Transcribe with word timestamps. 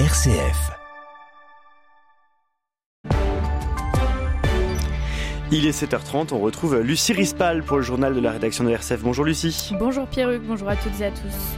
RCF. 0.00 0.72
Il 5.52 5.66
est 5.66 5.70
7h30, 5.70 6.34
on 6.34 6.40
retrouve 6.40 6.80
Lucie 6.80 7.12
Rispal 7.12 7.62
pour 7.62 7.76
le 7.76 7.84
journal 7.84 8.12
de 8.12 8.18
la 8.18 8.32
rédaction 8.32 8.64
de 8.64 8.70
RCF. 8.70 9.02
Bonjour 9.02 9.24
Lucie. 9.24 9.72
Bonjour 9.78 10.08
Pierruc, 10.08 10.42
bonjour 10.42 10.68
à 10.68 10.74
toutes 10.74 11.00
et 11.00 11.04
à 11.04 11.10
tous. 11.12 11.54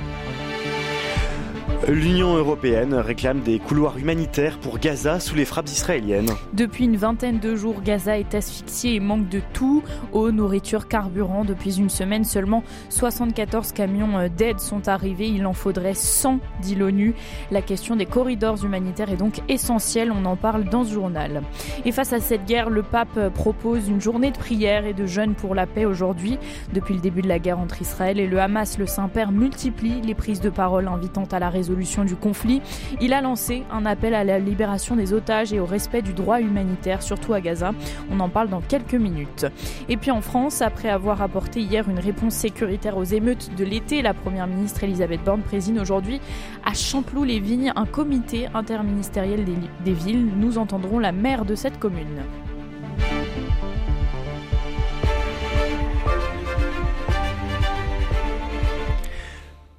L'Union 1.89 2.35
européenne 2.37 2.95
réclame 2.95 3.43
des 3.43 3.61
couloirs 3.61 3.97
humanitaires 3.97 4.59
pour 4.59 4.79
Gaza 4.79 5.21
sous 5.21 5.37
les 5.37 5.45
frappes 5.45 5.69
israéliennes. 5.69 6.31
Depuis 6.53 6.85
une 6.85 6.97
vingtaine 6.97 7.39
de 7.39 7.55
jours, 7.55 7.81
Gaza 7.83 8.19
est 8.19 8.35
asphyxié 8.35 8.95
et 8.95 9.01
manque 9.01 9.29
de 9.29 9.41
tout 9.53 9.85
eau, 10.13 10.33
nourriture, 10.33 10.89
carburant. 10.89 11.45
Depuis 11.45 11.79
une 11.79 11.91
semaine 11.91 12.25
seulement, 12.25 12.65
74 12.89 13.71
camions 13.71 14.19
euh, 14.19 14.29
d'aide 14.29 14.59
sont 14.59 14.89
arrivés. 14.89 15.29
Il 15.29 15.47
en 15.47 15.53
faudrait 15.53 15.95
100, 15.95 16.41
dit 16.61 16.75
l'ONU. 16.75 17.15
La 17.53 17.63
question 17.63 17.95
des 17.95 18.07
corridors 18.07 18.65
humanitaires 18.65 19.13
est 19.13 19.17
donc 19.17 19.41
essentielle. 19.49 20.11
On 20.11 20.25
en 20.25 20.37
parle 20.37 20.65
dans 20.65 20.83
ce 20.83 20.93
journal. 20.93 21.43
Et 21.85 21.93
face 21.93 22.13
à 22.13 22.21
cette 22.21 22.47
guerre, 22.47 22.69
le 22.69 22.83
pape 22.83 23.33
propose 23.35 23.89
une 23.89 24.01
journée 24.01 24.33
de 24.33 24.39
prière 24.39 24.87
et 24.87 24.95
de 24.95 25.07
jeûne 25.07 25.35
pour 25.35 25.55
la 25.55 25.67
paix 25.67 25.85
aujourd'hui. 25.85 26.39
Depuis 26.73 26.95
le 26.95 27.01
début 27.01 27.23
de 27.23 27.29
la 27.29 27.39
guerre 27.39 27.61
entre 27.61 27.81
Israël 27.81 28.19
et 28.19 28.27
le 28.27 28.41
Hamas, 28.41 28.79
le 28.79 28.87
Saint-Père 28.87 29.31
multiplie 29.31 30.01
les 30.01 30.15
prises 30.15 30.41
de 30.41 30.51
parole 30.51 30.89
invitant 30.89 31.25
à 31.31 31.39
la 31.39 31.51
du 32.05 32.17
conflit. 32.17 32.63
Il 33.01 33.13
a 33.13 33.21
lancé 33.21 33.65
un 33.71 33.87
appel 33.87 34.15
à 34.15 34.25
la 34.25 34.39
libération 34.39 34.97
des 34.97 35.13
otages 35.13 35.53
et 35.53 35.61
au 35.61 35.67
respect 35.67 36.03
du 36.03 36.13
droit 36.13 36.41
humanitaire, 36.41 37.03
surtout 37.03 37.33
à 37.33 37.41
Gaza. 37.41 37.73
On 38.11 38.21
en 38.21 38.29
parle 38.29 38.49
dans 38.49 38.61
quelques 38.61 38.95
minutes. 38.95 39.47
Et 39.89 39.97
puis 39.97 40.11
en 40.11 40.21
France, 40.21 40.63
après 40.63 40.89
avoir 40.89 41.23
apporté 41.23 41.61
hier 41.61 41.89
une 41.89 41.99
réponse 41.99 42.35
sécuritaire 42.35 42.97
aux 42.97 43.05
émeutes 43.05 43.55
de 43.57 43.65
l'été, 43.65 44.03
la 44.03 44.15
première 44.15 44.47
ministre 44.47 44.85
Elisabeth 44.85 45.23
Borne 45.25 45.43
préside 45.43 45.79
aujourd'hui 45.79 46.21
à 46.65 46.75
Champloup-les-Vignes 46.75 47.73
un 47.77 47.87
comité 47.87 48.47
interministériel 48.55 49.45
des 49.85 49.93
villes. 49.93 50.27
Nous 50.39 50.59
entendrons 50.59 50.99
la 50.99 51.13
maire 51.13 51.45
de 51.45 51.55
cette 51.55 51.79
commune. 51.79 52.23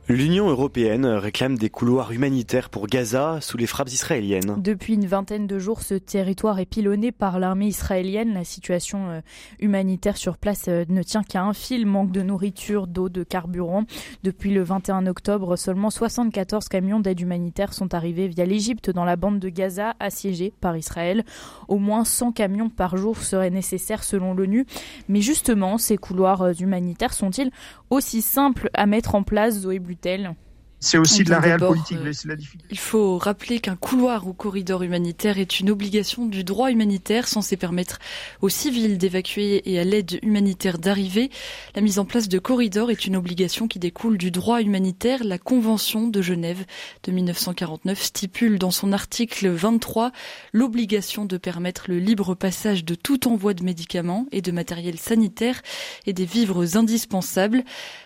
L'Union 0.09 0.47
européenne 0.47 1.05
réclame 1.05 1.57
des 1.57 1.69
couloirs 1.69 2.13
humanitaires 2.13 2.69
pour 2.69 2.87
Gaza 2.87 3.39
sous 3.41 3.57
les 3.57 3.67
frappes 3.67 3.89
israéliennes. 3.89 4.55
Depuis 4.57 4.93
une 4.93 5.05
vingtaine 5.05 5.47
de 5.47 5.59
jours, 5.59 5.81
ce 5.81 5.95
territoire 5.95 6.59
est 6.59 6.65
pilonné 6.65 7.11
par 7.11 7.39
l'armée 7.39 7.67
israélienne. 7.67 8.33
La 8.33 8.45
situation 8.45 9.09
euh, 9.09 9.19
humanitaire 9.59 10.15
sur 10.15 10.37
place 10.37 10.69
euh, 10.69 10.85
ne 10.87 11.03
tient 11.03 11.23
qu'à 11.23 11.43
un 11.43 11.51
fil, 11.51 11.85
manque 11.85 12.13
de 12.13 12.21
nourriture, 12.21 12.87
d'eau, 12.87 13.09
de 13.09 13.23
carburant. 13.23 13.83
Depuis 14.23 14.53
le 14.53 14.63
21 14.63 15.07
octobre, 15.07 15.57
seulement 15.57 15.89
74 15.89 16.69
camions 16.69 17.01
d'aide 17.01 17.19
humanitaire 17.19 17.73
sont 17.73 17.93
arrivés 17.93 18.29
via 18.29 18.45
l'Égypte 18.45 18.89
dans 18.89 19.03
la 19.03 19.17
bande 19.17 19.39
de 19.39 19.49
Gaza 19.49 19.93
assiégée 19.99 20.53
par 20.61 20.77
Israël. 20.77 21.25
Au 21.67 21.79
moins 21.79 22.05
100 22.05 22.31
camions 22.31 22.69
par 22.69 22.95
jour 22.95 23.17
seraient 23.17 23.49
nécessaires 23.49 24.05
selon 24.05 24.33
l'ONU. 24.33 24.65
Mais 25.09 25.19
justement, 25.19 25.77
ces 25.77 25.97
couloirs 25.97 26.43
euh, 26.43 26.53
humanitaires 26.53 27.13
sont-ils 27.13 27.51
aussi 27.89 28.21
simples 28.21 28.69
à 28.73 28.85
mettre 28.85 29.13
en 29.13 29.23
place, 29.23 29.59
Zoé 29.59 29.79
tutelle 29.97 30.35
c'est 30.79 30.99
aussi 30.99 31.23
de 31.23 31.31
la 31.31 31.39
réelle 31.39 31.59
politique. 31.59 31.97
Euh, 31.97 32.11
la 32.25 32.35
il 32.69 32.77
faut 32.77 33.17
rappeler 33.17 33.59
qu'un 33.59 33.75
couloir 33.75 34.27
ou 34.27 34.33
corridor 34.33 34.83
humanitaire 34.83 35.39
est 35.39 35.59
une 35.59 35.71
obligation 35.71 36.27
du 36.27 36.43
droit 36.43 36.71
humanitaire 36.71 37.27
censé 37.27 37.57
permettre 37.57 37.97
aux 38.41 38.49
civils 38.49 38.99
d'évacuer 38.99 39.71
et 39.71 39.79
à 39.79 39.83
l'aide 39.83 40.19
humanitaire 40.21 40.77
d'arriver. 40.77 41.31
La 41.75 41.81
mise 41.81 41.97
en 41.97 42.05
place 42.05 42.29
de 42.29 42.37
corridors 42.37 42.91
est 42.91 43.07
une 43.07 43.15
obligation 43.15 43.67
qui 43.67 43.79
découle 43.79 44.19
du 44.19 44.29
droit 44.29 44.61
humanitaire. 44.61 45.23
La 45.23 45.39
Convention 45.39 46.07
de 46.07 46.21
Genève 46.21 46.63
de 47.03 47.11
1949 47.11 47.99
stipule 47.99 48.59
dans 48.59 48.71
son 48.71 48.93
article 48.93 49.49
23 49.49 50.11
l'obligation 50.53 51.25
de 51.25 51.37
permettre 51.37 51.85
le 51.87 51.97
libre 51.97 52.35
passage 52.35 52.85
de 52.85 52.93
tout 52.93 53.27
envoi 53.27 53.55
de 53.55 53.63
médicaments 53.63 54.27
et 54.31 54.41
de 54.41 54.51
matériel 54.51 54.99
sanitaire 54.99 55.63
et 56.05 56.13
des 56.13 56.25
vivres 56.25 56.77
indispensables. 56.77 57.63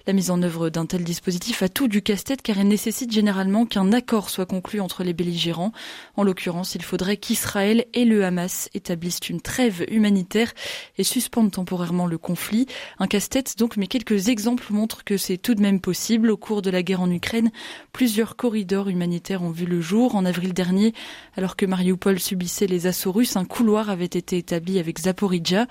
La 0.07 0.13
mise 0.13 0.31
en 0.31 0.41
œuvre 0.41 0.69
d'un 0.69 0.85
tel 0.85 1.03
dispositif 1.03 1.63
a 1.63 1.69
tout 1.69 1.89
du 1.89 2.01
casse-tête 2.01 2.41
car 2.41 2.60
elle 2.61 2.67
nécessite 2.67 3.11
généralement 3.11 3.65
qu'un 3.65 3.91
accord 3.91 4.29
soit 4.29 4.45
conclu 4.45 4.81
entre 4.81 5.03
les 5.03 5.13
belligérants. 5.13 5.71
En 6.15 6.23
l'occurrence, 6.23 6.75
il 6.75 6.83
faudrait 6.83 7.17
qu'Israël 7.17 7.85
et 7.95 8.05
le 8.05 8.23
Hamas 8.23 8.69
établissent 8.75 9.27
une 9.29 9.41
trêve 9.41 9.83
humanitaire 9.89 10.53
et 10.99 11.03
suspendent 11.03 11.51
temporairement 11.51 12.05
le 12.05 12.19
conflit. 12.19 12.67
Un 12.99 13.07
casse-tête 13.07 13.57
donc, 13.57 13.77
mais 13.77 13.87
quelques 13.87 14.29
exemples 14.29 14.71
montrent 14.71 15.03
que 15.03 15.17
c'est 15.17 15.37
tout 15.37 15.55
de 15.55 15.61
même 15.61 15.81
possible. 15.81 16.29
Au 16.29 16.37
cours 16.37 16.61
de 16.61 16.69
la 16.69 16.83
guerre 16.83 17.01
en 17.01 17.09
Ukraine, 17.09 17.51
plusieurs 17.93 18.35
corridors 18.35 18.89
humanitaires 18.89 19.41
ont 19.41 19.49
vu 19.49 19.65
le 19.65 19.81
jour. 19.81 20.15
En 20.15 20.23
avril 20.23 20.53
dernier, 20.53 20.93
alors 21.35 21.55
que 21.55 21.65
Mariupol 21.65 22.19
subissait 22.19 22.67
les 22.67 22.85
assauts 22.85 23.11
russes, 23.11 23.37
un 23.37 23.45
couloir 23.45 23.89
avait 23.89 24.05
été 24.05 24.37
établi 24.37 24.77
avec 24.77 24.99
Zaporizhia. 24.99 25.65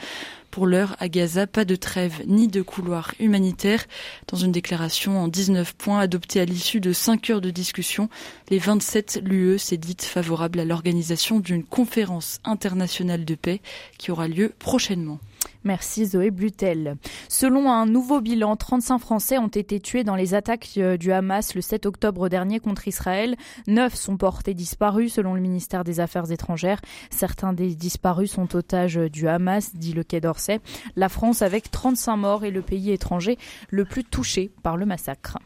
Pour 0.50 0.66
l'heure, 0.66 0.97
à 0.99 1.09
Gaza, 1.09 1.47
pas 1.47 1.65
de 1.65 1.77
trêve 1.77 2.22
ni 2.27 2.49
de 2.49 2.61
couloir 2.61 3.15
humanitaire. 3.21 3.84
Dans 4.27 4.37
une 4.37 4.50
déclaration 4.50 5.21
en 5.21 5.28
19 5.28 5.75
points 5.75 6.00
adoptée 6.00 6.41
à 6.41 6.44
l'issue 6.44 6.81
de 6.81 6.93
5 6.93 7.31
heures 7.31 7.41
de 7.41 7.50
discussion, 7.50 8.09
les 8.49 8.59
27 8.59 9.21
l'UE 9.22 9.61
s'est 9.61 9.77
dite 9.77 10.03
favorable 10.03 10.59
à 10.59 10.65
l'organisation 10.65 11.38
d'une 11.38 11.62
conférence 11.62 12.41
internationale 12.43 13.25
de 13.25 13.37
paix 13.37 13.61
qui 13.97 14.11
aura 14.11 14.27
lieu 14.27 14.53
prochainement. 14.59 15.21
Merci 15.65 16.06
Zoé 16.06 16.31
Blutel. 16.31 16.97
Selon 17.28 17.71
un 17.71 17.84
nouveau 17.84 18.21
bilan, 18.21 18.56
35 18.56 18.98
Français 18.98 19.38
ont 19.38 19.48
été 19.48 19.78
tués 19.78 20.04
dans 20.04 20.15
les 20.15 20.34
attaques 20.34 20.71
euh, 20.78 20.97
du 20.97 21.12
Hamas 21.12 21.54
le 21.54 21.60
7 21.60 21.84
octobre 21.84 22.28
dernier 22.28 22.60
contre 22.60 22.88
Israël. 22.88 23.37
Neuf 23.66 23.94
sont 23.94 24.16
portés 24.16 24.54
disparus 24.54 25.12
selon 25.15 25.34
le 25.34 25.41
ministère 25.41 25.84
des 25.84 26.00
Affaires 26.00 26.31
étrangères. 26.32 26.81
Certains 27.10 27.53
des 27.53 27.75
disparus 27.75 28.32
sont 28.32 28.56
otages 28.56 28.97
du 28.97 29.28
Hamas, 29.28 29.75
dit 29.75 29.93
le 29.93 30.03
Quai 30.03 30.20
d'Orsay. 30.20 30.60
La 30.97 31.09
France 31.10 31.43
avec 31.43 31.70
35 31.70 32.16
morts 32.16 32.44
est 32.44 32.50
le 32.50 32.62
pays 32.62 32.91
étranger 32.91 33.37
le 33.69 33.84
plus 33.84 34.04
touché 34.04 34.50
par 34.62 34.76
le 34.76 34.87
massacre. 34.87 35.37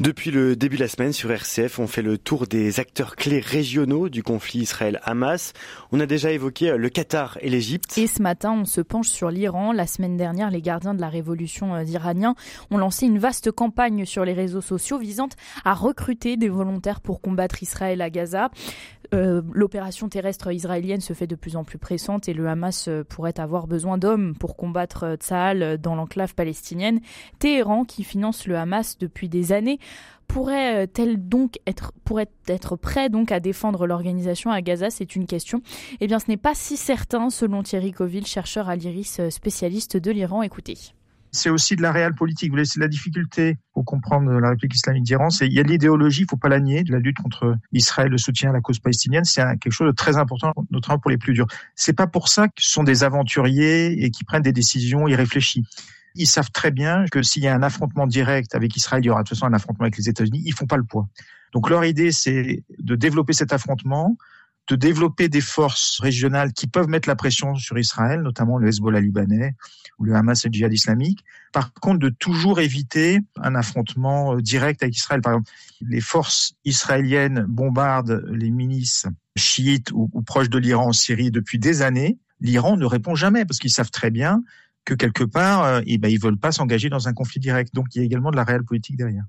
Depuis 0.00 0.32
le 0.32 0.56
début 0.56 0.74
de 0.76 0.82
la 0.82 0.88
semaine 0.88 1.12
sur 1.12 1.30
RCF, 1.30 1.78
on 1.78 1.86
fait 1.86 2.02
le 2.02 2.18
tour 2.18 2.48
des 2.48 2.80
acteurs 2.80 3.14
clés 3.14 3.38
régionaux 3.38 4.08
du 4.08 4.24
conflit 4.24 4.60
Israël-Hamas. 4.60 5.52
On 5.92 6.00
a 6.00 6.06
déjà 6.06 6.32
évoqué 6.32 6.76
le 6.76 6.88
Qatar 6.88 7.38
et 7.40 7.48
l'Égypte. 7.48 7.96
Et 7.96 8.08
ce 8.08 8.20
matin, 8.20 8.52
on 8.52 8.64
se 8.64 8.80
penche 8.80 9.06
sur 9.06 9.30
l'Iran. 9.30 9.72
La 9.72 9.86
semaine 9.86 10.16
dernière, 10.16 10.50
les 10.50 10.62
gardiens 10.62 10.94
de 10.94 11.00
la 11.00 11.08
révolution 11.08 11.74
euh, 11.74 11.84
iranienne 11.84 12.34
ont 12.72 12.78
lancé 12.78 13.06
une 13.06 13.18
vaste 13.18 13.52
campagne 13.52 14.04
sur 14.04 14.24
les 14.24 14.32
réseaux 14.32 14.60
sociaux 14.60 14.98
visant 14.98 15.28
à 15.64 15.74
recruter 15.74 16.36
des 16.36 16.48
volontaires 16.48 17.00
pour 17.00 17.20
combattre 17.20 17.62
Israël 17.62 18.02
à 18.02 18.10
Gaza. 18.10 18.50
Euh, 19.14 19.42
l'opération 19.52 20.08
terrestre 20.08 20.52
israélienne 20.52 21.00
se 21.00 21.12
fait 21.12 21.26
de 21.26 21.36
plus 21.36 21.56
en 21.56 21.64
plus 21.64 21.78
pressante 21.78 22.28
et 22.28 22.34
le 22.34 22.48
Hamas 22.48 22.88
euh, 22.88 23.04
pourrait 23.04 23.38
avoir 23.38 23.66
besoin 23.66 23.96
d'hommes 23.96 24.34
pour 24.34 24.56
combattre 24.56 25.16
Tsahal 25.16 25.78
dans 25.78 25.94
l'enclave 25.94 26.34
palestinienne. 26.34 27.00
Téhéran, 27.38 27.84
qui 27.84 28.02
finance 28.02 28.46
le 28.46 28.56
Hamas 28.56 28.98
depuis 28.98 29.28
des 29.28 29.52
années, 29.52 29.78
pourrait-elle 30.26 31.28
donc 31.28 31.58
être, 31.66 31.92
pourrait 32.04 32.30
être 32.48 32.76
prêt 32.76 33.08
donc 33.08 33.30
à 33.30 33.40
défendre 33.40 33.86
l'organisation 33.86 34.50
à 34.50 34.60
Gaza 34.62 34.90
C'est 34.90 35.14
une 35.14 35.26
question. 35.26 35.62
Eh 36.00 36.06
bien, 36.06 36.18
ce 36.18 36.26
n'est 36.28 36.36
pas 36.36 36.54
si 36.54 36.76
certain, 36.76 37.30
selon 37.30 37.62
Thierry 37.62 37.92
Coville, 37.92 38.26
chercheur 38.26 38.68
à 38.68 38.76
l'IRIS, 38.76 39.20
spécialiste 39.30 39.96
de 39.96 40.10
l'Iran. 40.10 40.42
Écoutez 40.42 40.76
c'est 41.34 41.50
aussi 41.50 41.76
de 41.76 41.82
la 41.82 41.92
réelle 41.92 42.14
politique. 42.14 42.52
Vous 42.52 42.64
c'est 42.64 42.80
la 42.80 42.88
difficulté 42.88 43.58
pour 43.72 43.84
comprendre 43.84 44.30
la 44.30 44.50
République 44.50 44.76
islamique 44.76 45.04
d'Iran. 45.04 45.30
C'est 45.30 45.46
il 45.46 45.52
y 45.52 45.60
a 45.60 45.62
l'idéologie, 45.62 46.22
il 46.22 46.28
faut 46.28 46.36
pas 46.36 46.48
la 46.48 46.60
nier, 46.60 46.84
de 46.84 46.92
la 46.92 46.98
lutte 46.98 47.18
contre 47.18 47.56
Israël, 47.72 48.10
le 48.10 48.18
soutien 48.18 48.50
à 48.50 48.52
la 48.52 48.60
cause 48.60 48.78
palestinienne. 48.78 49.24
C'est 49.24 49.42
quelque 49.58 49.72
chose 49.72 49.88
de 49.88 49.92
très 49.92 50.16
important, 50.16 50.52
notamment 50.70 50.98
pour 50.98 51.10
les 51.10 51.18
plus 51.18 51.34
durs. 51.34 51.46
C'est 51.74 51.92
pas 51.92 52.06
pour 52.06 52.28
ça 52.28 52.48
que 52.48 52.54
ce 52.58 52.70
sont 52.70 52.84
des 52.84 53.04
aventuriers 53.04 54.04
et 54.04 54.10
qui 54.10 54.24
prennent 54.24 54.42
des 54.42 54.52
décisions 54.52 55.06
irréfléchies 55.08 55.64
ils 56.14 56.26
savent 56.26 56.50
très 56.52 56.70
bien 56.70 57.04
que 57.10 57.22
s'il 57.22 57.42
y 57.42 57.48
a 57.48 57.54
un 57.54 57.62
affrontement 57.62 58.06
direct 58.06 58.54
avec 58.54 58.76
Israël, 58.76 59.02
il 59.02 59.08
y 59.08 59.10
aura 59.10 59.22
de 59.22 59.28
toute 59.28 59.36
façon 59.36 59.46
un 59.46 59.52
affrontement 59.52 59.84
avec 59.84 59.96
les 59.96 60.08
États-Unis. 60.08 60.42
Ils 60.44 60.54
font 60.54 60.66
pas 60.66 60.76
le 60.76 60.84
poids. 60.84 61.08
Donc 61.52 61.68
leur 61.70 61.84
idée, 61.84 62.12
c'est 62.12 62.64
de 62.78 62.94
développer 62.94 63.32
cet 63.32 63.52
affrontement, 63.52 64.16
de 64.68 64.76
développer 64.76 65.28
des 65.28 65.40
forces 65.40 66.00
régionales 66.00 66.52
qui 66.52 66.66
peuvent 66.66 66.88
mettre 66.88 67.08
la 67.08 67.16
pression 67.16 67.54
sur 67.56 67.78
Israël, 67.78 68.22
notamment 68.22 68.58
le 68.58 68.68
Hezbollah 68.68 69.00
libanais 69.00 69.54
ou 69.98 70.04
le 70.04 70.14
Hamas 70.14 70.44
et 70.44 70.48
le 70.48 70.54
djihad 70.54 70.72
islamique. 70.72 71.24
Par 71.52 71.72
contre, 71.74 71.98
de 71.98 72.08
toujours 72.08 72.60
éviter 72.60 73.20
un 73.36 73.54
affrontement 73.54 74.34
euh, 74.34 74.40
direct 74.40 74.82
avec 74.82 74.96
Israël. 74.96 75.20
Par 75.20 75.34
exemple, 75.34 75.50
les 75.82 76.00
forces 76.00 76.54
israéliennes 76.64 77.44
bombardent 77.46 78.24
les 78.30 78.50
milices 78.50 79.06
chiites 79.36 79.90
ou, 79.92 80.08
proches 80.22 80.50
de 80.50 80.58
l'Iran 80.58 80.88
en 80.88 80.92
Syrie 80.92 81.30
depuis 81.30 81.58
des 81.58 81.82
années. 81.82 82.18
L'Iran 82.40 82.76
ne 82.76 82.86
répond 82.86 83.14
jamais 83.14 83.44
parce 83.44 83.58
qu'ils 83.58 83.72
savent 83.72 83.90
très 83.90 84.10
bien 84.10 84.42
que 84.84 84.94
quelque 84.94 85.24
part, 85.24 85.64
euh, 85.64 85.80
eh 85.86 85.98
ben, 85.98 86.08
ils 86.08 86.20
veulent 86.20 86.38
pas 86.38 86.52
s'engager 86.52 86.88
dans 86.88 87.06
un 87.06 87.12
conflit 87.12 87.40
direct. 87.40 87.74
Donc 87.74 87.94
il 87.94 87.98
y 87.98 88.00
a 88.02 88.04
également 88.04 88.30
de 88.30 88.36
la 88.36 88.44
réelle 88.44 88.64
politique 88.64 88.96
derrière. 88.96 89.24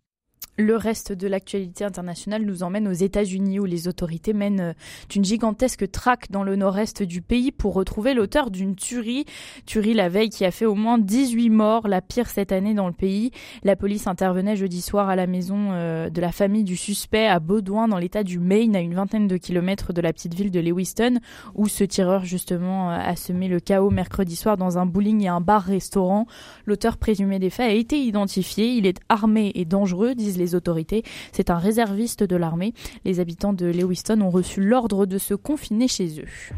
Le 0.57 0.77
reste 0.77 1.11
de 1.11 1.27
l'actualité 1.27 1.83
internationale 1.83 2.43
nous 2.43 2.63
emmène 2.63 2.87
aux 2.87 2.93
États-Unis 2.93 3.59
où 3.59 3.65
les 3.65 3.89
autorités 3.89 4.31
mènent 4.31 4.61
euh, 4.61 4.73
une 5.13 5.25
gigantesque 5.25 5.91
traque 5.91 6.31
dans 6.31 6.43
le 6.43 6.55
nord-est 6.55 7.03
du 7.03 7.21
pays 7.21 7.51
pour 7.51 7.73
retrouver 7.73 8.13
l'auteur 8.13 8.51
d'une 8.51 8.75
tuerie. 8.75 9.25
Tuerie 9.65 9.93
la 9.93 10.07
veille 10.07 10.29
qui 10.29 10.45
a 10.45 10.51
fait 10.51 10.65
au 10.65 10.75
moins 10.75 10.97
18 10.97 11.49
morts, 11.49 11.89
la 11.89 12.01
pire 12.01 12.29
cette 12.29 12.53
année 12.53 12.73
dans 12.73 12.87
le 12.87 12.93
pays. 12.93 13.31
La 13.65 13.75
police 13.75 14.07
intervenait 14.07 14.55
jeudi 14.55 14.81
soir 14.81 15.09
à 15.09 15.17
la 15.17 15.27
maison 15.27 15.73
euh, 15.73 16.09
de 16.09 16.21
la 16.21 16.31
famille 16.31 16.63
du 16.63 16.77
suspect 16.77 17.27
à 17.27 17.41
Baudouin 17.41 17.89
dans 17.89 17.97
l'état 17.97 18.23
du 18.23 18.39
Maine 18.39 18.77
à 18.77 18.79
une 18.79 18.95
vingtaine 18.95 19.27
de 19.27 19.35
kilomètres 19.35 19.91
de 19.91 19.99
la 19.99 20.13
petite 20.13 20.35
ville 20.35 20.51
de 20.51 20.61
Lewiston 20.61 21.19
où 21.53 21.67
ce 21.67 21.83
tireur 21.83 22.23
justement 22.23 22.91
euh, 22.91 22.97
a 22.97 23.17
semé 23.17 23.49
le 23.49 23.59
chaos 23.59 23.89
mercredi 23.89 24.37
soir 24.37 24.55
dans 24.55 24.77
un 24.77 24.85
bowling 24.85 25.21
et 25.23 25.27
un 25.27 25.41
bar-restaurant. 25.41 26.27
L'auteur 26.65 26.95
présumé 26.95 27.39
des 27.39 27.49
faits 27.49 27.71
a 27.71 27.73
été 27.73 27.99
identifié. 27.99 28.69
Il 28.69 28.85
est 28.85 29.01
armé 29.09 29.51
et 29.55 29.65
dangereux, 29.65 30.15
les 30.33 30.55
autorités. 30.55 31.03
C'est 31.31 31.49
un 31.49 31.57
réserviste 31.57 32.23
de 32.23 32.35
l'armée. 32.35 32.73
Les 33.05 33.19
habitants 33.19 33.53
de 33.53 33.65
Lewiston 33.65 34.21
ont 34.21 34.29
reçu 34.29 34.61
l'ordre 34.61 35.05
de 35.05 35.17
se 35.17 35.33
confiner 35.33 35.87
chez 35.87 36.19
eux. 36.19 36.55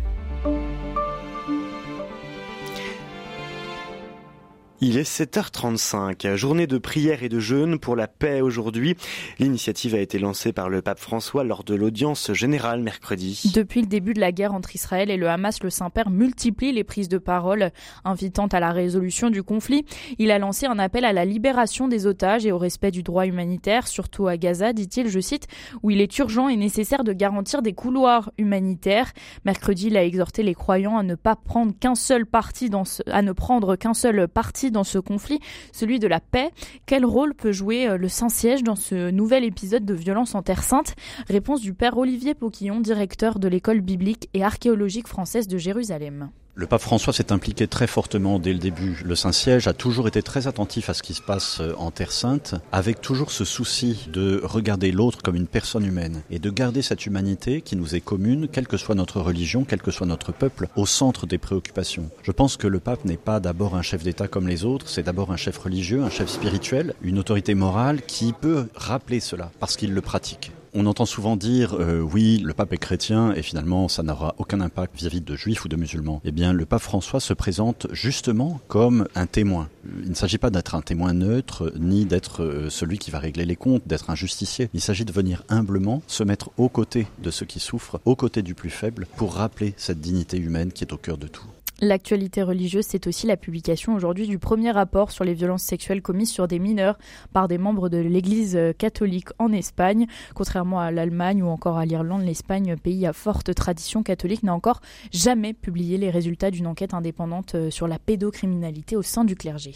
Il 4.79 4.99
est 4.99 5.09
7h35, 5.09 6.35
journée 6.35 6.67
de 6.67 6.77
prière 6.77 7.23
et 7.23 7.29
de 7.29 7.39
jeûne 7.39 7.79
pour 7.79 7.95
la 7.95 8.07
paix 8.07 8.41
aujourd'hui. 8.41 8.95
L'initiative 9.39 9.95
a 9.95 9.99
été 9.99 10.19
lancée 10.19 10.53
par 10.53 10.69
le 10.69 10.83
pape 10.83 10.99
François 10.99 11.43
lors 11.43 11.63
de 11.63 11.73
l'audience 11.73 12.31
générale 12.33 12.83
mercredi. 12.83 13.51
Depuis 13.55 13.81
le 13.81 13.87
début 13.87 14.13
de 14.13 14.19
la 14.19 14.31
guerre 14.31 14.53
entre 14.53 14.75
Israël 14.75 15.09
et 15.09 15.17
le 15.17 15.29
Hamas, 15.29 15.63
le 15.63 15.71
Saint-Père 15.71 16.11
multiplie 16.11 16.73
les 16.73 16.83
prises 16.83 17.09
de 17.09 17.17
parole 17.17 17.71
invitant 18.05 18.45
à 18.45 18.59
la 18.59 18.71
résolution 18.71 19.31
du 19.31 19.41
conflit. 19.41 19.83
Il 20.19 20.29
a 20.29 20.37
lancé 20.37 20.67
un 20.67 20.77
appel 20.77 21.05
à 21.05 21.13
la 21.13 21.25
libération 21.25 21.87
des 21.87 22.05
otages 22.05 22.45
et 22.45 22.51
au 22.51 22.59
respect 22.59 22.91
du 22.91 23.01
droit 23.01 23.25
humanitaire, 23.25 23.87
surtout 23.87 24.27
à 24.27 24.37
Gaza, 24.37 24.73
dit-il, 24.73 25.07
je 25.07 25.19
cite, 25.19 25.47
où 25.81 25.89
il 25.89 26.01
est 26.01 26.19
urgent 26.19 26.49
et 26.49 26.55
nécessaire 26.55 27.03
de 27.03 27.13
garantir 27.13 27.63
des 27.63 27.73
couloirs 27.73 28.31
humanitaires. 28.37 29.11
Mercredi, 29.43 29.87
il 29.87 29.97
a 29.97 30.03
exhorté 30.03 30.43
les 30.43 30.53
croyants 30.53 30.99
à 30.99 31.03
ne 31.03 31.15
pas 31.15 31.35
prendre 31.35 31.73
qu'un 31.79 31.95
seul 31.95 32.27
parti 32.27 32.69
dans 32.69 32.85
ce, 32.85 33.01
à 33.07 33.23
ne 33.23 33.31
prendre 33.31 33.75
qu'un 33.75 33.95
seul 33.95 34.27
parti 34.27 34.66
dans 34.71 34.83
ce 34.83 34.99
conflit, 34.99 35.39
celui 35.71 35.99
de 35.99 36.07
la 36.07 36.19
paix. 36.19 36.51
Quel 36.85 37.05
rôle 37.05 37.33
peut 37.33 37.51
jouer 37.51 37.87
euh, 37.87 37.97
le 37.97 38.09
Saint-Siège 38.09 38.63
dans 38.63 38.75
ce 38.75 39.09
nouvel 39.11 39.43
épisode 39.43 39.85
de 39.85 39.93
violence 39.93 40.35
en 40.35 40.41
Terre 40.41 40.63
Sainte? 40.63 40.95
Réponse 41.27 41.61
du 41.61 41.73
père 41.73 41.97
Olivier 41.97 42.33
Poquillon, 42.33 42.79
directeur 42.79 43.39
de 43.39 43.47
l'école 43.47 43.81
biblique 43.81 44.29
et 44.33 44.43
archéologique 44.43 45.07
française 45.07 45.47
de 45.47 45.57
Jérusalem. 45.57 46.29
Le 46.59 46.65
pape 46.65 46.81
François 46.81 47.13
s'est 47.13 47.31
impliqué 47.31 47.67
très 47.67 47.85
fortement 47.85 48.39
dès 48.39 48.51
le 48.51 48.57
début. 48.57 48.99
Le 49.05 49.13
Saint-Siège 49.13 49.67
a 49.67 49.73
toujours 49.73 50.07
été 50.07 50.23
très 50.23 50.47
attentif 50.47 50.89
à 50.89 50.95
ce 50.95 51.03
qui 51.03 51.13
se 51.13 51.21
passe 51.21 51.59
euh, 51.61 51.75
en 51.77 51.91
Terre 51.91 52.11
Sainte, 52.11 52.55
avec 52.71 52.99
toujours 52.99 53.29
ce 53.29 53.45
souci 53.45 54.09
de 54.11 54.41
regarder 54.43 54.91
l'autre 54.91 55.21
comme 55.21 55.35
une 55.35 55.45
personne 55.45 55.85
humaine 55.85 56.23
et 56.31 56.39
de 56.39 56.49
garder 56.49 56.81
cette 56.81 57.05
humanité 57.05 57.61
qui 57.61 57.75
nous 57.75 57.93
est 57.93 58.01
commune, 58.01 58.47
quelle 58.47 58.67
que 58.67 58.77
soit 58.77 58.95
notre 58.95 59.21
religion, 59.21 59.65
quel 59.65 59.83
que 59.83 59.91
soit 59.91 60.07
notre 60.07 60.31
peuple, 60.31 60.67
au 60.75 60.87
centre 60.87 61.27
des 61.27 61.37
préoccupations. 61.37 62.09
Je 62.23 62.31
pense 62.31 62.57
que 62.57 62.65
le 62.65 62.79
pape 62.79 63.05
n'est 63.05 63.17
pas 63.17 63.39
d'abord 63.39 63.75
un 63.75 63.83
chef 63.83 64.01
d'État 64.01 64.27
comme 64.27 64.47
les 64.47 64.65
autres, 64.65 64.89
c'est 64.89 65.03
d'abord 65.03 65.31
un 65.31 65.37
chef 65.37 65.59
religieux, 65.59 66.01
un 66.01 66.09
chef 66.09 66.27
spirituel, 66.27 66.95
une 67.03 67.19
autorité 67.19 67.53
morale 67.53 68.01
qui 68.01 68.33
peut 68.33 68.65
rappeler 68.73 69.19
cela 69.19 69.51
parce 69.59 69.77
qu'il 69.77 69.93
le 69.93 70.01
pratique. 70.01 70.51
On 70.79 70.85
entend 70.85 71.07
souvent 71.07 71.37
dire 71.37 71.73
euh, 71.73 72.01
oui, 72.01 72.37
le 72.37 72.53
pape 72.53 72.71
est 72.71 72.77
chrétien 72.77 73.33
et 73.33 73.41
finalement 73.41 73.87
ça 73.87 74.03
n'aura 74.03 74.35
aucun 74.37 74.61
impact 74.61 74.95
vis-à-vis 74.95 75.21
de 75.21 75.35
juifs 75.35 75.65
ou 75.65 75.67
de 75.67 75.75
musulmans. 75.75 76.21
Eh 76.23 76.31
bien, 76.31 76.53
le 76.53 76.67
pape 76.67 76.83
François 76.83 77.19
se 77.19 77.33
présente 77.33 77.87
justement 77.93 78.61
comme 78.67 79.07
un 79.15 79.25
témoin. 79.25 79.69
Il 80.03 80.11
ne 80.11 80.13
s'agit 80.13 80.37
pas 80.37 80.51
d'être 80.51 80.75
un 80.75 80.83
témoin 80.83 81.13
neutre 81.13 81.73
ni 81.79 82.05
d'être 82.05 82.43
euh, 82.43 82.69
celui 82.69 82.99
qui 82.99 83.09
va 83.09 83.17
régler 83.17 83.45
les 83.45 83.55
comptes, 83.55 83.87
d'être 83.87 84.11
un 84.11 84.15
justicier. 84.15 84.69
Il 84.75 84.81
s'agit 84.81 85.03
de 85.03 85.11
venir 85.11 85.41
humblement 85.49 86.03
se 86.05 86.23
mettre 86.23 86.51
aux 86.57 86.69
côtés 86.69 87.07
de 87.23 87.31
ceux 87.31 87.47
qui 87.47 87.59
souffrent, 87.59 87.99
aux 88.05 88.15
côtés 88.15 88.43
du 88.43 88.53
plus 88.53 88.69
faible, 88.69 89.07
pour 89.15 89.33
rappeler 89.33 89.73
cette 89.77 89.99
dignité 89.99 90.37
humaine 90.37 90.71
qui 90.71 90.83
est 90.83 90.93
au 90.93 90.97
cœur 90.97 91.17
de 91.17 91.27
tout. 91.27 91.47
L'actualité 91.79 92.41
religieuse, 92.41 92.85
c'est 92.87 93.05
aussi 93.05 93.27
la 93.27 93.37
publication 93.37 93.93
aujourd'hui 93.93 94.25
du 94.25 94.39
premier 94.39 94.71
rapport 94.71 95.11
sur 95.11 95.23
les 95.23 95.35
violences 95.35 95.61
sexuelles 95.61 96.01
commises 96.01 96.31
sur 96.31 96.47
des 96.47 96.57
mineurs 96.57 96.97
par 97.33 97.47
des 97.47 97.59
membres 97.59 97.87
de 97.87 97.97
l'Église 97.97 98.59
catholique 98.79 99.29
en 99.37 99.51
Espagne. 99.51 100.07
Contrairement 100.33 100.79
à 100.79 100.89
l'Allemagne 100.89 101.43
ou 101.43 101.47
encore 101.47 101.77
à 101.77 101.85
l'Irlande, 101.85 102.23
l'Espagne, 102.23 102.75
pays 102.77 103.05
à 103.05 103.13
forte 103.13 103.53
tradition 103.53 104.01
catholique, 104.01 104.41
n'a 104.41 104.55
encore 104.55 104.81
jamais 105.11 105.53
publié 105.53 105.99
les 105.99 106.09
résultats 106.09 106.49
d'une 106.49 106.65
enquête 106.65 106.95
indépendante 106.95 107.69
sur 107.69 107.87
la 107.87 107.99
pédocriminalité 107.99 108.95
au 108.95 109.03
sein 109.03 109.23
du 109.23 109.35
clergé. 109.35 109.73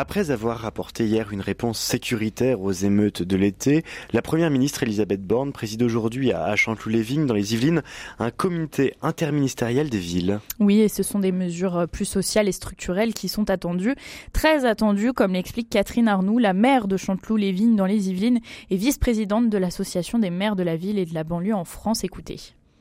Après 0.00 0.30
avoir 0.30 0.64
apporté 0.64 1.06
hier 1.06 1.32
une 1.32 1.40
réponse 1.40 1.80
sécuritaire 1.80 2.60
aux 2.60 2.70
émeutes 2.70 3.20
de 3.20 3.34
l'été, 3.34 3.82
la 4.12 4.22
première 4.22 4.48
ministre 4.48 4.84
Elisabeth 4.84 5.26
Borne 5.26 5.52
préside 5.52 5.82
aujourd'hui 5.82 6.30
à 6.32 6.54
Chanteloup-les-Vignes, 6.54 7.26
dans 7.26 7.34
les 7.34 7.54
Yvelines, 7.54 7.82
un 8.20 8.30
comité 8.30 8.94
interministériel 9.02 9.90
des 9.90 9.98
villes. 9.98 10.38
Oui, 10.60 10.78
et 10.78 10.88
ce 10.88 11.02
sont 11.02 11.18
des 11.18 11.32
mesures 11.32 11.88
plus 11.90 12.04
sociales 12.04 12.46
et 12.46 12.52
structurelles 12.52 13.12
qui 13.12 13.26
sont 13.26 13.50
attendues, 13.50 13.96
très 14.32 14.64
attendues, 14.64 15.12
comme 15.12 15.32
l'explique 15.32 15.68
Catherine 15.68 16.06
Arnoux, 16.06 16.38
la 16.38 16.52
maire 16.52 16.86
de 16.86 16.96
Chanteloup-les-Vignes 16.96 17.74
dans 17.74 17.86
les 17.86 18.08
Yvelines 18.08 18.38
et 18.70 18.76
vice-présidente 18.76 19.50
de 19.50 19.58
l'association 19.58 20.20
des 20.20 20.30
maires 20.30 20.54
de 20.54 20.62
la 20.62 20.76
ville 20.76 21.00
et 21.00 21.06
de 21.06 21.14
la 21.14 21.24
banlieue 21.24 21.56
en 21.56 21.64
France. 21.64 22.04
Écoutez. 22.04 22.36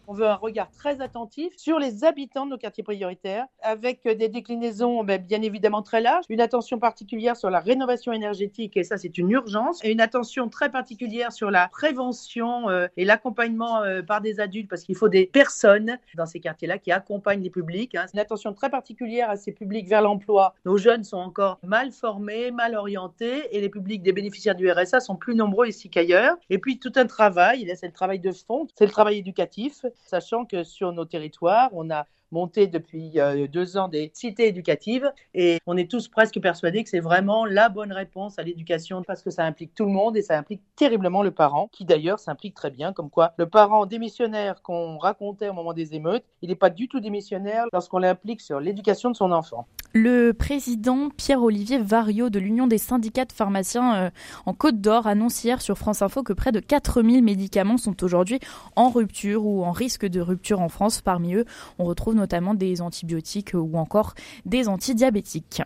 On 0.09 0.13
veut 0.13 0.25
un 0.25 0.35
regard 0.35 0.71
très 0.71 1.01
attentif 1.01 1.53
sur 1.57 1.79
les 1.79 2.05
habitants 2.05 2.45
de 2.45 2.51
nos 2.51 2.57
quartiers 2.57 2.83
prioritaires, 2.83 3.45
avec 3.61 4.07
des 4.07 4.29
déclinaisons 4.29 5.03
ben, 5.03 5.21
bien 5.21 5.41
évidemment 5.41 5.81
très 5.81 5.99
larges, 5.99 6.23
une 6.29 6.39
attention 6.39 6.79
particulière 6.79 7.35
sur 7.35 7.49
la 7.49 7.59
rénovation 7.59 8.13
énergétique, 8.13 8.77
et 8.77 8.85
ça 8.85 8.95
c'est 8.95 9.17
une 9.17 9.29
urgence, 9.31 9.83
et 9.83 9.91
une 9.91 9.99
attention 9.99 10.47
très 10.47 10.71
particulière 10.71 11.33
sur 11.33 11.51
la 11.51 11.67
prévention 11.67 12.69
euh, 12.69 12.87
et 12.95 13.03
l'accompagnement 13.03 13.83
euh, 13.83 14.01
par 14.01 14.21
des 14.21 14.39
adultes, 14.39 14.69
parce 14.69 14.83
qu'il 14.83 14.95
faut 14.95 15.09
des 15.09 15.25
personnes 15.25 15.97
dans 16.15 16.25
ces 16.25 16.39
quartiers-là 16.39 16.77
qui 16.77 16.93
accompagnent 16.93 17.43
les 17.43 17.49
publics. 17.49 17.93
Hein. 17.95 18.05
Une 18.13 18.19
attention 18.21 18.53
très 18.53 18.69
particulière 18.69 19.29
à 19.29 19.35
ces 19.35 19.51
publics 19.51 19.89
vers 19.89 20.01
l'emploi. 20.01 20.55
Nos 20.63 20.77
jeunes 20.77 21.03
sont 21.03 21.17
encore 21.17 21.59
mal 21.63 21.91
formés, 21.91 22.51
mal 22.51 22.75
orientés, 22.75 23.53
et 23.53 23.59
les 23.59 23.69
publics 23.69 24.03
des 24.03 24.13
bénéficiaires 24.13 24.55
du 24.55 24.71
RSA 24.71 25.01
sont 25.01 25.17
plus 25.17 25.35
nombreux 25.35 25.67
ici 25.67 25.89
qu'ailleurs. 25.89 26.37
Et 26.49 26.59
puis 26.59 26.79
tout 26.79 26.93
un 26.95 27.07
travail, 27.07 27.69
c'est 27.75 27.87
le 27.87 27.91
travail 27.91 28.19
de 28.19 28.31
fond, 28.31 28.67
c'est 28.75 28.85
le 28.85 28.91
travail 28.91 29.17
éducatif 29.17 29.85
sachant 29.97 30.45
que 30.45 30.63
sur 30.63 30.91
nos 30.93 31.05
territoires, 31.05 31.69
on 31.73 31.89
a 31.89 32.05
monté 32.31 32.67
depuis 32.67 33.19
euh, 33.19 33.47
deux 33.47 33.77
ans 33.77 33.87
des 33.87 34.11
cités 34.13 34.47
éducatives 34.47 35.11
et 35.33 35.59
on 35.65 35.77
est 35.77 35.89
tous 35.89 36.07
presque 36.07 36.39
persuadés 36.41 36.83
que 36.83 36.89
c'est 36.89 36.99
vraiment 36.99 37.45
la 37.45 37.69
bonne 37.69 37.91
réponse 37.91 38.39
à 38.39 38.43
l'éducation 38.43 39.03
parce 39.03 39.21
que 39.21 39.29
ça 39.29 39.45
implique 39.45 39.73
tout 39.73 39.85
le 39.85 39.91
monde 39.91 40.17
et 40.17 40.21
ça 40.21 40.37
implique 40.37 40.61
terriblement 40.75 41.23
le 41.23 41.31
parent 41.31 41.69
qui 41.71 41.85
d'ailleurs 41.85 42.19
s'implique 42.19 42.55
très 42.55 42.71
bien 42.71 42.93
comme 42.93 43.09
quoi 43.09 43.33
le 43.37 43.47
parent 43.47 43.85
démissionnaire 43.85 44.61
qu'on 44.61 44.97
racontait 44.97 45.49
au 45.49 45.53
moment 45.53 45.73
des 45.73 45.93
émeutes, 45.93 46.23
il 46.41 46.49
n'est 46.49 46.55
pas 46.55 46.69
du 46.69 46.87
tout 46.87 46.99
démissionnaire 46.99 47.65
lorsqu'on 47.71 47.99
l'implique 47.99 48.41
sur 48.41 48.59
l'éducation 48.59 49.09
de 49.11 49.15
son 49.15 49.31
enfant. 49.31 49.67
Le 49.93 50.31
président 50.33 51.09
Pierre-Olivier 51.09 51.79
Vario 51.79 52.29
de 52.29 52.39
l'Union 52.39 52.67
des 52.67 52.77
syndicats 52.77 53.25
de 53.25 53.31
pharmaciens 53.31 53.95
euh, 53.95 54.09
en 54.45 54.53
Côte 54.53 54.81
d'Or 54.81 55.07
annonce 55.07 55.43
hier 55.43 55.61
sur 55.61 55.77
France 55.77 56.01
Info 56.01 56.23
que 56.23 56.33
près 56.33 56.51
de 56.51 56.59
4000 56.59 57.23
médicaments 57.23 57.77
sont 57.77 58.03
aujourd'hui 58.03 58.39
en 58.75 58.89
rupture 58.89 59.45
ou 59.45 59.63
en 59.63 59.71
risque 59.71 60.05
de 60.05 60.19
rupture 60.19 60.59
en 60.59 60.69
France. 60.69 61.01
Parmi 61.01 61.35
eux, 61.35 61.45
on 61.79 61.85
retrouve 61.85 62.15
notamment 62.17 62.53
des 62.53 62.81
antibiotiques 62.81 63.51
ou 63.53 63.77
encore 63.77 64.13
des 64.45 64.67
antidiabétiques. 64.67 65.61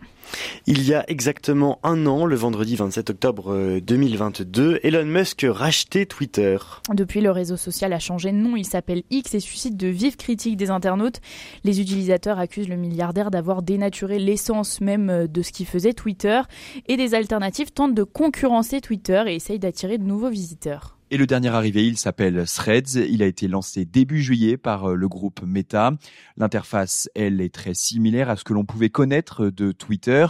Il 0.66 0.86
y 0.86 0.94
a 0.94 1.04
exactement 1.08 1.80
un 1.82 2.06
an, 2.06 2.24
le 2.24 2.36
vendredi 2.36 2.76
27 2.76 3.10
octobre 3.10 3.80
2022, 3.80 4.74
euh, 4.74 4.78
Elon 4.86 5.04
Musk 5.04 5.44
rachetait 5.48 6.06
Twitter. 6.06 6.56
Depuis, 6.92 7.20
le 7.20 7.30
réseau 7.30 7.56
social 7.56 7.92
a 7.92 7.98
changé 7.98 8.30
de 8.32 8.36
nom. 8.36 8.56
Il 8.56 8.64
s'appelle 8.64 9.02
X 9.10 9.34
et 9.34 9.40
suscite 9.40 9.76
de 9.76 9.88
vives 9.88 10.16
critiques 10.16 10.56
des 10.56 10.70
internautes. 10.70 11.20
Les 11.64 11.80
utilisateurs 11.80 12.38
accusent 12.38 12.68
le 12.68 12.76
milliardaire 12.76 13.30
d'avoir 13.30 13.62
dénaturé 13.62 14.18
l'essence 14.18 14.80
même 14.80 15.10
euh, 15.10 15.26
de 15.26 15.42
ce 15.42 15.52
qui 15.52 15.64
faisait 15.64 15.92
Twitter 15.92 16.40
et 16.86 16.96
des 16.96 17.14
alternatives 17.14 17.72
tentent 17.72 17.94
de 17.94 18.04
concurrencer 18.04 18.80
Twitter 18.80 19.24
et 19.26 19.34
essayent 19.34 19.58
d'attirer 19.58 19.98
de 19.98 20.04
nouveaux 20.04 20.30
visiteurs. 20.30 20.96
Et 21.12 21.18
le 21.18 21.26
dernier 21.26 21.50
arrivé, 21.50 21.86
il 21.86 21.98
s'appelle 21.98 22.42
Threads. 22.46 22.94
Il 22.94 23.22
a 23.22 23.26
été 23.26 23.46
lancé 23.46 23.84
début 23.84 24.22
juillet 24.22 24.56
par 24.56 24.88
euh, 24.92 24.94
le 24.94 25.08
groupe 25.08 25.42
Meta. 25.42 25.92
L'interface, 26.38 27.10
elle, 27.14 27.42
est 27.42 27.54
très 27.54 27.74
similaire 27.74 28.30
à 28.30 28.36
ce 28.36 28.44
que 28.44 28.54
l'on 28.54 28.64
pouvait 28.64 28.88
connaître 28.88 29.50
de 29.50 29.72
Twitter 29.72 30.24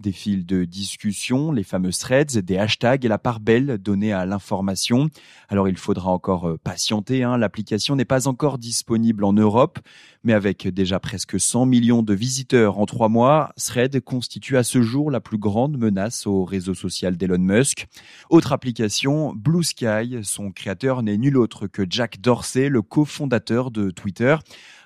des 0.00 0.12
fils 0.12 0.44
de 0.44 0.64
discussion, 0.64 1.52
les 1.52 1.62
fameux 1.62 1.92
threads, 1.92 2.38
des 2.38 2.58
hashtags 2.58 3.04
et 3.04 3.08
la 3.08 3.18
part 3.18 3.40
belle 3.40 3.78
donnée 3.78 4.12
à 4.12 4.26
l'information. 4.26 5.08
Alors 5.48 5.68
il 5.68 5.76
faudra 5.76 6.10
encore 6.10 6.48
euh, 6.48 6.58
patienter, 6.62 7.22
hein. 7.22 7.38
l'application 7.38 7.96
n'est 7.96 8.04
pas 8.04 8.28
encore 8.28 8.58
disponible 8.58 9.24
en 9.24 9.32
Europe, 9.32 9.78
mais 10.24 10.32
avec 10.32 10.66
déjà 10.68 10.98
presque 10.98 11.38
100 11.38 11.66
millions 11.66 12.02
de 12.02 12.14
visiteurs 12.14 12.78
en 12.78 12.86
trois 12.86 13.08
mois, 13.08 13.52
Thread 13.56 14.00
constitue 14.00 14.56
à 14.56 14.64
ce 14.64 14.82
jour 14.82 15.10
la 15.10 15.20
plus 15.20 15.38
grande 15.38 15.78
menace 15.78 16.26
au 16.26 16.44
réseau 16.44 16.74
social 16.74 17.16
d'Elon 17.16 17.38
Musk. 17.38 17.86
Autre 18.30 18.52
application, 18.52 19.32
Blue 19.34 19.64
Sky, 19.64 20.18
son 20.22 20.50
créateur 20.50 21.02
n'est 21.02 21.16
nul 21.16 21.36
autre 21.36 21.66
que 21.66 21.82
Jack 21.88 22.20
Dorsey, 22.20 22.68
le 22.68 22.82
cofondateur 22.82 23.70
de 23.70 23.90
Twitter. 23.90 24.36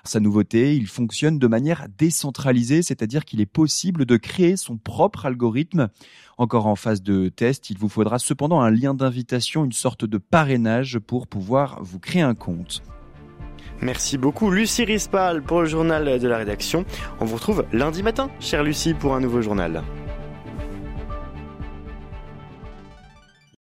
Sa 0.03 0.19
nouveauté, 0.19 0.75
il 0.75 0.87
fonctionne 0.87 1.39
de 1.39 1.47
manière 1.47 1.87
décentralisée, 1.97 2.81
c'est-à-dire 2.81 3.25
qu'il 3.25 3.41
est 3.41 3.45
possible 3.45 4.05
de 4.05 4.17
créer 4.17 4.57
son 4.57 4.77
propre 4.77 5.25
algorithme. 5.25 5.89
Encore 6.37 6.67
en 6.67 6.75
phase 6.75 7.03
de 7.03 7.29
test, 7.29 7.69
il 7.69 7.77
vous 7.77 7.89
faudra 7.89 8.19
cependant 8.19 8.61
un 8.61 8.71
lien 8.71 8.93
d'invitation, 8.93 9.63
une 9.65 9.71
sorte 9.71 10.05
de 10.05 10.17
parrainage 10.17 10.99
pour 10.99 11.27
pouvoir 11.27 11.83
vous 11.83 11.99
créer 11.99 12.23
un 12.23 12.35
compte. 12.35 12.81
Merci 13.81 14.17
beaucoup 14.17 14.51
Lucie 14.51 14.85
Rispal 14.85 15.41
pour 15.41 15.61
le 15.61 15.67
journal 15.67 16.19
de 16.19 16.27
la 16.27 16.37
rédaction. 16.37 16.85
On 17.19 17.25
vous 17.25 17.35
retrouve 17.35 17.65
lundi 17.73 18.03
matin, 18.03 18.29
chère 18.39 18.63
Lucie, 18.63 18.93
pour 18.93 19.15
un 19.15 19.19
nouveau 19.19 19.41
journal. 19.41 19.81